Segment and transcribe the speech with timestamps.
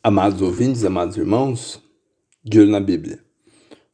[0.00, 1.82] Amados ouvintes, amados irmãos,
[2.44, 3.18] de olho na Bíblia.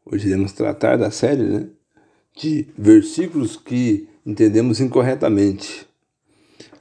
[0.04, 1.66] Hoje iremos tratar da série né,
[2.36, 5.86] de versículos que entendemos incorretamente.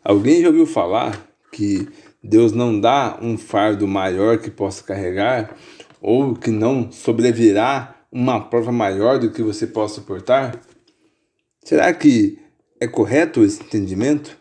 [0.03, 1.87] Alguém já ouviu falar que
[2.21, 5.55] Deus não dá um fardo maior que possa carregar
[6.01, 10.59] ou que não sobrevirá uma prova maior do que você possa suportar?
[11.63, 12.37] Será que
[12.77, 14.37] é correto esse entendimento?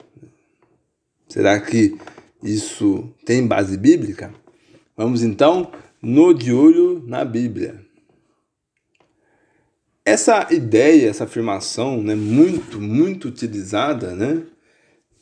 [1.29, 1.97] Será que
[2.43, 4.42] isso tem base bíblica?
[4.97, 7.81] Vamos então no de olho na Bíblia.
[10.05, 14.43] Essa ideia, essa afirmação, né, muito, muito utilizada, né,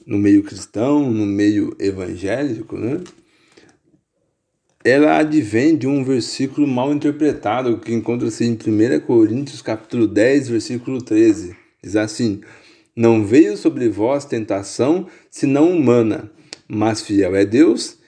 [0.04, 3.00] no meio cristão, no meio evangélico, né,
[4.82, 11.02] ela advém de um versículo mal interpretado que encontra-se em 1 Coríntios capítulo 10, versículo
[11.02, 11.54] 13.
[11.82, 12.40] Diz assim:
[12.96, 16.32] Não veio sobre vós tentação senão humana,
[16.66, 17.99] mas fiel é Deus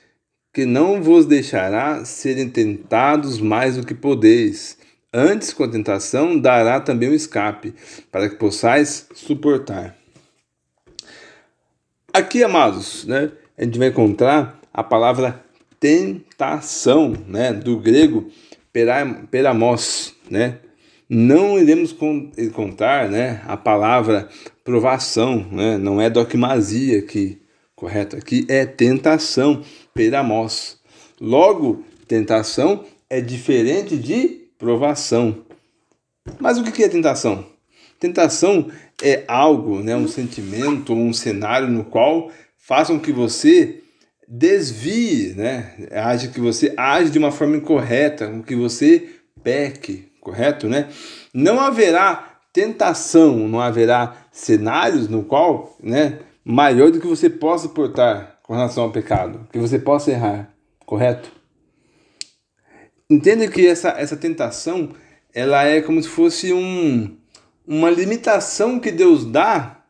[0.52, 4.76] que não vos deixará serem tentados mais do que podeis.
[5.12, 7.74] Antes, com a tentação, dará também um escape,
[8.10, 9.96] para que possais suportar.
[12.12, 15.42] Aqui, amados, né, a gente vai encontrar a palavra
[15.80, 18.30] tentação, né, do grego
[18.72, 20.58] peramos, né?
[21.08, 21.94] Não iremos
[22.38, 24.28] encontrar, né, a palavra
[24.64, 25.76] provação, né?
[25.76, 27.41] Não é doquimasia que
[27.82, 29.60] correto aqui é tentação,
[29.92, 30.78] peramos.
[31.20, 35.44] Logo, tentação é diferente de provação.
[36.38, 37.44] Mas o que é tentação?
[37.98, 38.70] Tentação
[39.02, 43.80] é algo, né, um sentimento, um cenário no qual façam que você
[44.28, 49.08] desvie, né, age que você age de uma forma incorreta, com que você
[49.42, 50.88] peque, correto, né?
[51.34, 58.38] Não haverá tentação, não haverá cenários no qual, né, maior do que você possa portar
[58.42, 60.52] com relação ao pecado, que você possa errar,
[60.84, 61.30] correto?
[63.08, 64.90] Entenda que essa, essa tentação
[65.34, 67.16] ela é como se fosse um,
[67.66, 69.82] uma limitação que Deus dá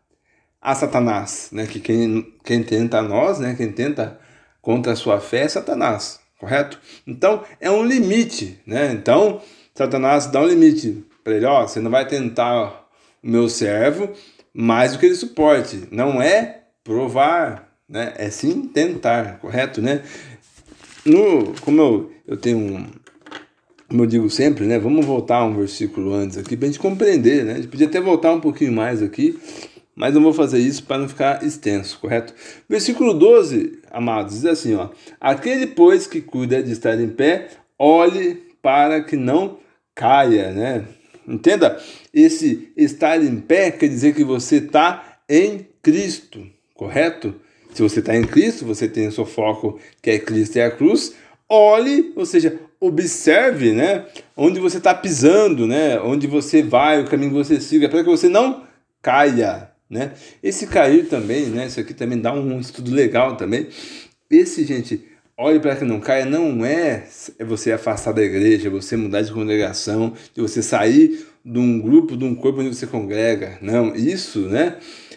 [0.61, 1.67] a Satanás, né?
[1.67, 3.55] Que quem, quem tenta a nós, né?
[3.57, 4.21] Quem tenta
[4.61, 6.81] contra a sua fé é Satanás, correto?
[7.07, 8.93] Então é um limite, né?
[8.93, 9.41] Então
[9.75, 12.87] Satanás dá um limite para ele, ó, você não vai tentar
[13.23, 14.12] o meu servo
[14.53, 15.89] mais do que ele suporte.
[15.91, 18.13] Não é provar, né?
[18.17, 20.03] É sim tentar, correto, né?
[21.05, 22.87] No, como eu, eu tenho um,
[23.93, 24.79] como eu digo sempre, né?
[24.79, 27.53] Vamos voltar um versículo antes aqui para a gente compreender, né?
[27.53, 29.39] A gente podia até voltar um pouquinho mais aqui,
[29.95, 32.33] mas não vou fazer isso para não ficar extenso, correto?
[32.69, 34.89] Versículo 12, amados, diz assim, ó:
[35.21, 37.49] Aquele pois que cuida de estar em pé,
[37.79, 39.59] olhe para que não
[39.95, 40.85] caia, né?
[41.27, 41.81] Entenda,
[42.12, 47.34] esse estar em pé quer dizer que você está em Cristo, correto?
[47.72, 50.71] Se você está em Cristo, você tem o seu foco que é Cristo e a
[50.71, 51.15] cruz.
[51.49, 54.06] Olhe, ou seja, observe, né,
[54.37, 58.11] onde você está pisando, né, onde você vai, o caminho que você siga, para que
[58.11, 58.65] você não
[59.00, 60.12] caia, né?
[60.43, 63.69] Esse cair também, né, isso aqui também dá um estudo legal também.
[64.31, 65.05] Esse, gente,
[65.37, 67.04] olhe para que não caia, não é
[67.41, 72.25] você afastar da igreja, você mudar de congregação, de você sair de um grupo, de
[72.25, 73.59] um corpo onde você congrega.
[73.60, 74.76] Não, isso, né?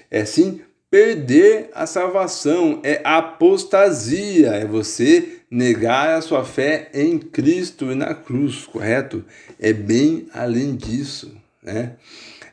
[0.09, 7.91] É sim perder a salvação, é apostasia, é você negar a sua fé em Cristo
[7.91, 9.23] e na cruz, correto?
[9.59, 11.93] É bem além disso, né?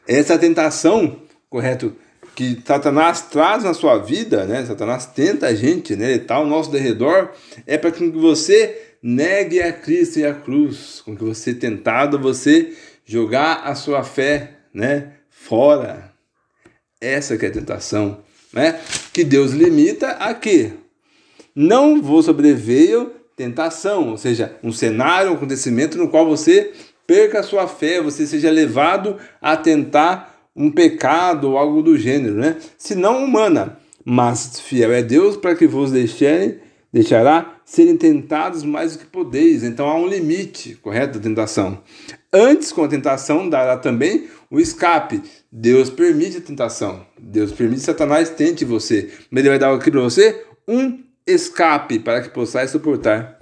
[0.07, 1.19] Essa tentação,
[1.49, 1.95] correto?
[2.35, 4.65] Que Satanás traz na sua vida, né?
[4.65, 6.13] Satanás tenta a gente, né?
[6.13, 7.31] Ele está ao nosso derredor,
[7.67, 12.73] é para que você negue a Cristo e a cruz, com que você tentado você
[13.05, 15.15] jogar a sua fé, né?
[15.29, 16.13] Fora.
[17.01, 18.23] Essa que é a tentação,
[18.53, 18.81] né?
[19.13, 20.73] Que Deus limita a quê?
[21.55, 26.73] Não vou sobreveio tentação, ou seja, um cenário, um acontecimento no qual você
[27.07, 32.35] perca a sua fé, você seja levado a tentar um pecado ou algo do gênero,
[32.35, 32.57] né?
[32.77, 36.59] Se não humana, mas fiel é Deus para que vos deixarem,
[36.93, 39.63] deixará serem tentados mais do que podeis.
[39.63, 41.83] Então há um limite, correto, da tentação.
[42.33, 45.23] Antes, com a tentação, dará também o escape.
[45.51, 47.07] Deus permite a tentação.
[47.19, 49.11] Deus permite que Satanás tente você.
[49.31, 53.39] Mas ele vai dar aqui para você um escape para que possais suportar.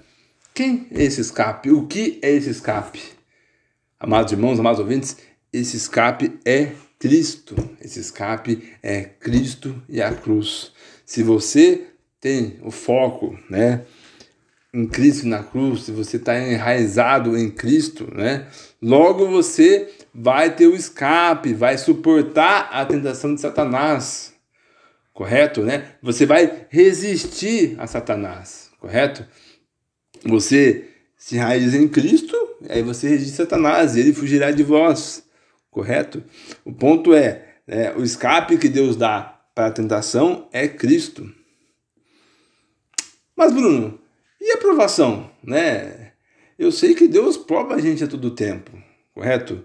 [0.54, 1.70] Quem é esse escape?
[1.70, 3.00] O que é esse escape?
[3.98, 5.16] Amados irmãos, amados ouvintes,
[5.52, 7.56] esse escape é Cristo.
[7.80, 10.70] Esse escape é Cristo e a cruz.
[11.04, 11.86] Se você
[12.20, 13.84] tem o foco, né,
[14.72, 18.46] em Cristo na cruz, se você está enraizado em Cristo, né,
[18.80, 24.34] logo você vai ter o escape, vai suportar a tentação de Satanás,
[25.14, 25.94] correto, né?
[26.02, 29.26] Você vai resistir a Satanás, correto?
[30.24, 30.84] Você
[31.16, 32.36] se raiz em Cristo,
[32.68, 35.24] aí você resiste Satanás, ele fugirá de vós.
[35.70, 36.22] Correto?
[36.64, 41.32] O ponto é, é o escape que Deus dá para a tentação é Cristo.
[43.36, 43.98] Mas, Bruno,
[44.40, 45.30] e a provação?
[45.42, 46.12] Né?
[46.58, 48.70] Eu sei que Deus prova a gente a todo tempo,
[49.14, 49.64] correto?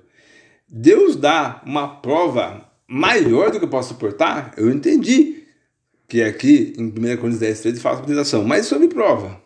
[0.67, 4.53] Deus dá uma prova maior do que eu posso suportar?
[4.57, 5.43] Eu entendi
[6.07, 9.41] que aqui em 1 Coríntios 10, 13 fala sobre tentação, mas sobre prova.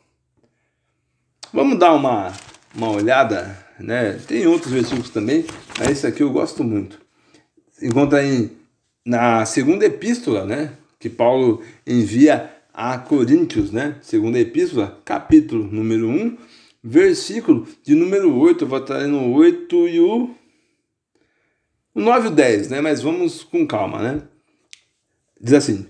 [1.51, 2.31] Vamos dar uma,
[2.75, 4.19] uma olhada, né?
[4.27, 5.45] Tem outros versículos também,
[5.77, 6.99] mas esse aqui eu gosto muito.
[7.81, 8.51] Encontra em,
[9.05, 10.73] na segunda epístola, né?
[10.99, 13.95] Que Paulo envia a Coríntios, né?
[14.01, 16.37] Segunda epístola, capítulo número 1,
[16.83, 18.63] versículo de número 8.
[18.63, 20.35] Eu vou estar no 8 e o,
[21.95, 22.81] o 9 e o 10, né?
[22.81, 24.21] Mas vamos com calma, né?
[25.39, 25.85] Diz assim: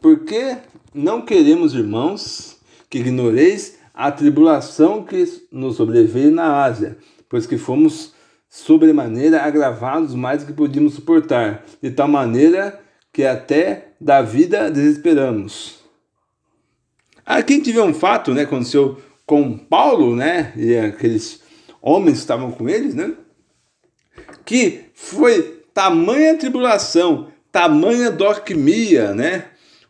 [0.00, 0.56] Porque
[0.94, 2.56] não queremos, irmãos,
[2.88, 6.98] que ignoreis a tribulação que nos sobreveio na Ásia,
[7.28, 8.14] pois que fomos
[8.48, 12.80] sobremaneira agravados mais do que podíamos suportar, de tal maneira
[13.12, 15.80] que até da vida desesperamos.
[17.24, 21.42] Aqui a gente vê um fato, né, aconteceu com Paulo, né, e aqueles
[21.82, 23.14] homens que estavam com eles, né,
[24.44, 29.46] que foi tamanha tribulação, tamanha dorquimia, né,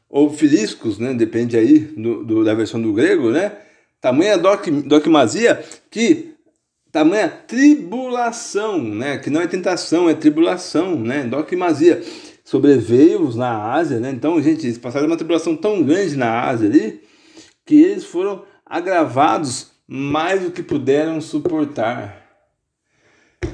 [0.09, 3.53] ou filiscos, né, depende aí do, do, da versão do grego, né,
[4.01, 6.36] tamanha doquimazia que
[6.93, 9.19] tamanha tribulação, né?
[9.19, 11.25] Que não é tentação, é tribulação, né?
[11.25, 12.03] Doquimazia
[12.45, 14.11] sobreveio-os na Ásia, né?
[14.11, 17.03] Então, gente, eles passaram uma tribulação tão grande na Ásia ali
[17.65, 22.25] que eles foram agravados mais do que puderam suportar.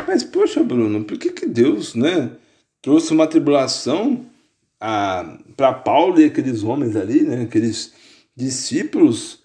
[0.07, 2.31] Mas, poxa, Bruno, por que, que Deus, né,
[2.81, 4.27] trouxe uma tribulação
[5.57, 7.93] para Paulo e aqueles homens ali, né, aqueles
[8.37, 9.42] discípulos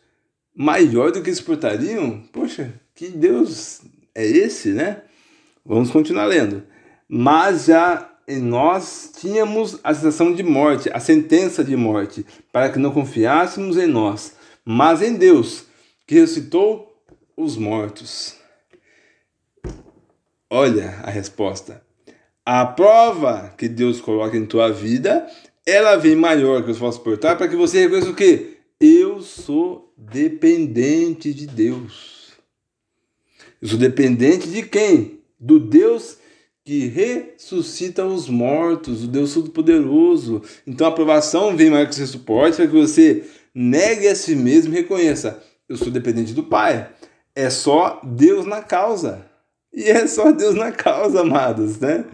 [0.57, 2.23] maior do que suportariam?
[2.33, 3.81] Poxa, que Deus
[4.15, 5.03] é esse, né?
[5.63, 6.63] Vamos continuar lendo.
[7.07, 12.79] Mas já em nós tínhamos a sensação de morte, a sentença de morte, para que
[12.79, 15.65] não confiássemos em nós, mas em Deus,
[16.07, 16.91] que ressuscitou
[17.37, 18.35] os mortos.
[20.49, 21.81] Olha a resposta.
[22.43, 25.27] A prova que Deus coloca em tua vida,
[25.65, 28.56] ela vem maior que os posso suportar para que você reconheça o quê?
[28.79, 32.33] Eu sou dependente de Deus.
[33.59, 35.19] Eu sou dependente de quem?
[35.39, 36.17] Do Deus
[36.63, 40.43] que ressuscita os mortos, o Deus Todo-Poderoso.
[40.65, 44.73] Então a aprovação vem maior que você suporte para que você negue a si mesmo
[44.73, 46.91] e reconheça: eu sou dependente do Pai.
[47.33, 49.25] É só Deus na causa.
[49.73, 52.05] E é só Deus na causa, amados, né?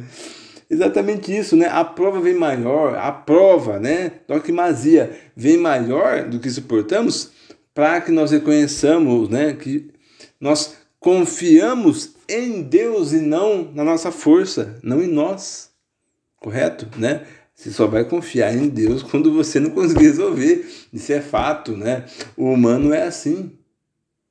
[0.74, 1.68] Exatamente isso, né?
[1.68, 4.14] A prova vem maior, a prova, né?
[4.28, 7.32] Doquimazia vem maior do que suportamos
[7.76, 9.54] para que nós reconheçamos, né?
[9.54, 9.92] Que
[10.42, 15.70] nós confiamos em Deus e não na nossa força, não em nós,
[16.38, 17.22] correto, né?
[17.54, 20.68] Você só vai confiar em Deus quando você não conseguir resolver.
[20.92, 22.06] Isso é fato, né?
[22.36, 23.52] O humano é assim.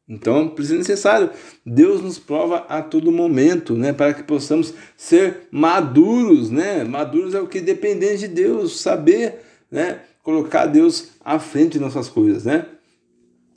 [0.08, 1.30] Então, precisa necessário.
[1.64, 6.84] Deus nos prova a todo momento, né, para que possamos ser maduros, né?
[6.84, 9.40] Maduros é o que dependente de Deus, saber,
[9.70, 12.66] né, colocar Deus à frente de nossas coisas, né?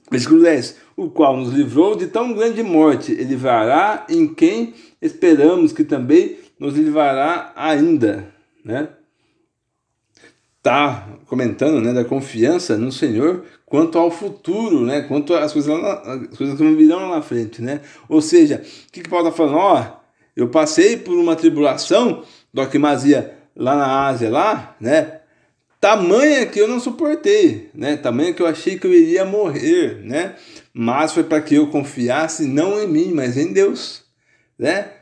[0.09, 5.73] Versículo 10: O qual nos livrou de tão grande morte, e livrará em quem esperamos
[5.73, 8.31] que também nos livrará ainda,
[8.63, 8.89] né?
[10.65, 15.03] Tá comentando, né, da confiança no Senhor quanto ao futuro, né?
[15.03, 17.81] Quanto às coisas, lá as coisas que virão lá na frente, né?
[18.09, 19.57] Ou seja, o que, que Paulo está falando?
[19.57, 19.85] Ó,
[20.35, 25.19] eu passei por uma tribulação, Doquimazia, lá na Ásia, lá, né?
[25.79, 27.95] Tamanha que eu não suportei, né?
[27.95, 30.33] Tamanha que eu achei que eu iria morrer, né?
[30.73, 34.01] Mas foi para que eu confiasse não em mim, mas em Deus,
[34.57, 34.93] né?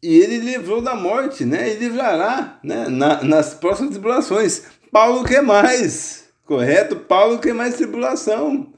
[0.00, 1.72] E ele livrou da morte, né?
[1.72, 2.86] E livrará, né?
[2.88, 4.80] Na, nas próximas tribulações.
[4.92, 6.96] Paulo quer mais, correto?
[6.96, 8.74] Paulo quer mais tribulação,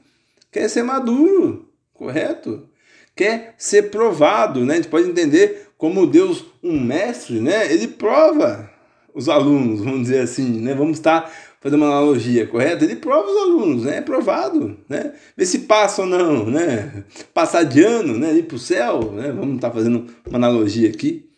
[0.49, 2.69] quer ser maduro, correto?
[3.13, 4.75] Quer ser provado, né?
[4.75, 7.69] A gente pode entender como Deus, um mestre, né?
[7.69, 8.71] Ele prova
[9.13, 10.73] os alunos, vamos dizer assim, né?
[10.73, 11.29] Vamos estar
[11.59, 12.85] fazendo uma analogia, correto?
[12.85, 13.97] Ele prova os alunos, né?
[13.97, 15.11] É provado, né?
[15.35, 17.03] Vê se passa ou não, né?
[17.33, 18.33] Passar de ano, né?
[18.33, 19.33] Ir para o céu, né?
[19.33, 21.29] Vamos estar fazendo uma analogia aqui.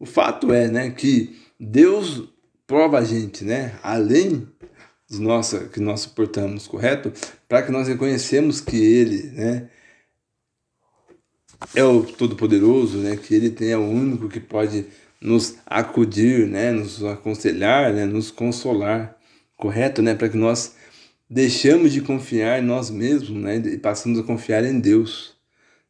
[0.00, 2.35] O fato é, né, que Deus
[2.66, 3.78] prova a gente, né?
[3.82, 4.48] Além
[5.08, 7.12] de nossa, que nós suportamos, correto?
[7.48, 9.68] Para que nós reconhecemos que Ele né,
[11.74, 14.86] é o Todo-Poderoso, né, que Ele tem, é o único que pode
[15.20, 19.16] nos acudir, né, nos aconselhar, né, nos consolar,
[19.56, 20.02] correto?
[20.02, 20.74] Né, para que nós
[21.30, 23.56] deixamos de confiar em nós mesmos, né?
[23.56, 25.34] E passamos a confiar em Deus,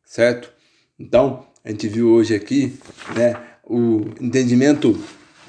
[0.05, 0.53] certo?
[0.99, 2.79] Então, a gente viu hoje aqui,
[3.15, 4.99] né, o entendimento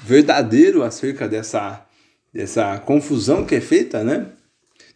[0.08, 1.86] verdadeiro acerca dessa,
[2.32, 4.28] dessa confusão que é feita, né?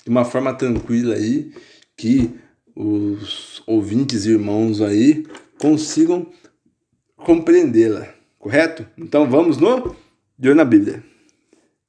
[0.02, 1.52] De uma forma tranquila aí,
[1.95, 2.31] que
[2.75, 5.26] os ouvintes irmãos aí
[5.59, 6.26] consigam
[7.14, 8.87] compreendê-la, correto?
[8.97, 9.95] Então vamos no
[10.38, 11.04] De olho na Bíblia.